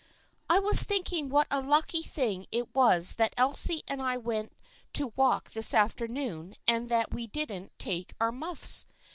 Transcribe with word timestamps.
"I 0.49 0.57
was 0.57 0.81
thinking 0.81 1.29
what 1.29 1.45
a 1.51 1.61
lucky 1.61 2.01
thing 2.01 2.47
it 2.51 2.73
was 2.73 3.13
that 3.17 3.35
Elsie 3.37 3.83
and 3.87 4.01
I 4.01 4.17
went 4.17 4.51
to 4.93 5.13
walk 5.15 5.51
this 5.51 5.75
afternoon, 5.75 6.55
and 6.67 6.89
that 6.89 7.13
we 7.13 7.27
didn't 7.27 7.71
take 7.77 8.15
our 8.19 8.31
muffs. 8.31 8.87